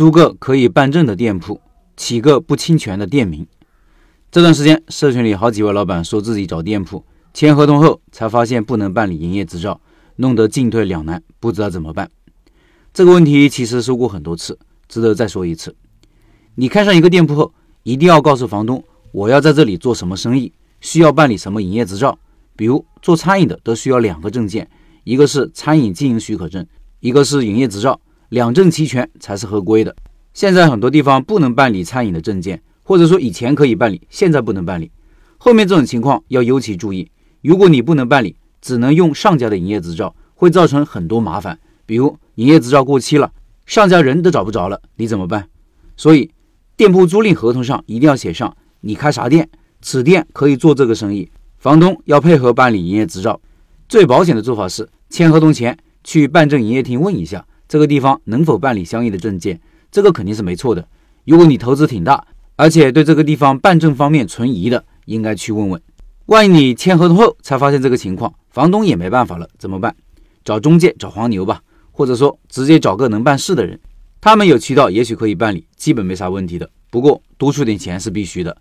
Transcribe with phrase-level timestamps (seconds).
[0.00, 1.60] 租个可以办证的店铺，
[1.94, 3.46] 起个不侵权的店名。
[4.30, 9.78] 这段时间，社群里好几位老板说自己找店铺签合同后，才发现不能办理营业执照，
[10.16, 12.10] 弄得进退两难，不知道怎么办。
[12.94, 14.58] 这个问题其实说过很多次，
[14.88, 15.76] 值得再说一次。
[16.54, 18.82] 你看上一个店铺后，一定要告诉房东，
[19.12, 22.18] 我要在这里做什么生意，需要办理什么营业执照。
[22.56, 24.66] 比如做餐饮的都需要两个证件，
[25.04, 26.66] 一个是餐饮经营许可证，
[27.00, 28.00] 一个是营业执照，
[28.30, 29.94] 两证齐全才是合规的。
[30.32, 32.60] 现在很多地方不能办理餐饮的证件。
[32.82, 34.90] 或者说以前可以办理，现在不能办理。
[35.38, 37.08] 后面这种情况要尤其注意。
[37.40, 41.56] 如果你不能办理，只能用上家的营业执照，会造成很多麻烦。
[41.86, 43.30] 比如营业执照过期了，
[43.64, 45.48] 上家人都找不着了，你怎么办？
[45.96, 46.28] 所以
[46.76, 49.48] 店铺租赁合同上一定要写上你开啥店，
[49.80, 53.40] 此店可以做这个生意，房东要配合办理营业执照。
[53.88, 59.60] 最保险的做法是签合同前去办证营业厅问一下，这个地方能否办理相应的证件，
[59.92, 60.84] 这个肯定是没错的。
[61.24, 65.80] 如果你投资挺大，而且对这个地方办证方面存疑的，应该去问问。
[66.26, 69.94] 万一你签合同后才发现这个情况，房东也没办法了，怎么办？
[70.44, 73.78] 找中介，找黄牛吧，或者说直接找个能办事的人，
[74.20, 76.68] 他们有渠道，也许可以办理，基本没啥问题的。
[76.90, 78.56] 不过多出点钱是必须的。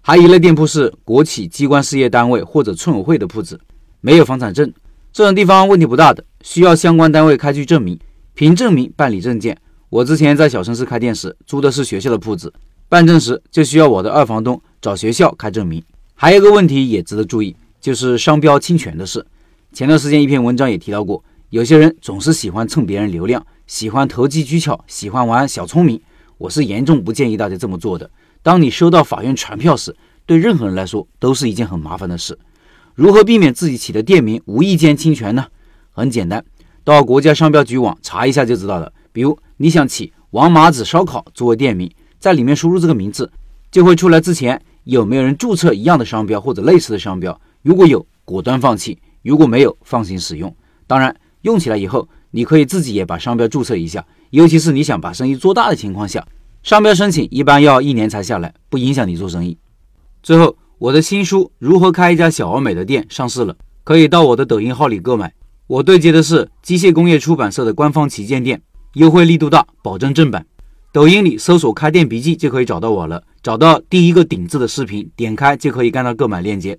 [0.00, 3.60] 还一类店铺是国企、机关事业单位或者村委会的铺子，
[4.00, 4.72] 没有房产证，
[5.12, 7.98] 这种地方问题不大的，需要相关单位开具证明，
[8.36, 9.56] 凭证明办理证件。
[9.88, 12.52] 我之前在小城市开店时，租的是学校的铺子。
[12.86, 15.82] 办证时就需要我的二房东找学校开证明。
[16.14, 19.26] 还有一个问题也值得注意，就是商标侵权的事。
[19.72, 25.98] 前段时间一篇文章也提到过，有些人总是喜欢蹭别人流量，喜欢投机取巧，喜欢玩小聪明。
[26.36, 28.10] 我是严重不建议大家这么做的。
[28.42, 32.38] 当你收到法院传票时，对任何人来说都是一件很麻烦的事。
[32.94, 35.46] 如何避免自己起的店名无意间侵权呢？
[35.92, 36.44] 很简单，
[36.86, 38.92] 到国家商标局网查一下就知道了。
[39.12, 41.90] 比如你想起王麻子烧烤作为店名。
[42.18, 43.30] 在里面输入这个名字，
[43.70, 47.38] 就会出来之前有没有人注册一样的商标或者类似的商标。
[47.62, 50.52] 如果有，果断放弃；如果没有，放心使用。
[50.86, 54.04] 当然，用起来以后，你可以自己也把商标注册一下。
[54.30, 56.26] 尤其是你想把生意做大的情况下，
[56.62, 59.58] 商标申请一般要一年才下来，不影响你做生意。
[60.22, 65.32] 最后，我的新书《如何开一家小而美的店》上市了，可以到我的抖音号里购买。
[65.68, 68.62] 我对接的是机械工业出版社的官方旗舰店，
[68.94, 70.46] 优惠力度大，保证正版。
[70.92, 76.78] 抖音里搜索“开店笔记”就可以找到我了，找到第一个顶字的视频，点开就可以看到购买链接。